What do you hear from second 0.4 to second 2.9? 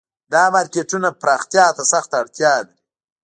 مارکیټونه پراختیا ته سخته اړتیا لري